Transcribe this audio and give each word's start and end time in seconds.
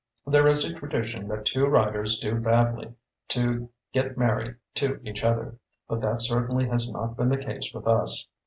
There 0.25 0.47
is 0.47 0.65
a 0.65 0.73
tradi 0.73 1.03
tion 1.03 1.27
that 1.27 1.45
two 1.45 1.67
writers 1.67 2.17
do 2.17 2.33
badly 2.33 2.95
to 3.27 3.69
get 3.93 4.17
married 4.17 4.55
to 4.73 4.99
each 5.07 5.23
other, 5.23 5.57
but 5.87 6.01
that 6.01 6.23
cer 6.23 6.47
tainly 6.47 6.67
has 6.71 6.89
not 6.89 7.15
been 7.15 7.29
the 7.29 7.37
case 7.37 7.69
with 7.71 7.85
us. 7.85 8.25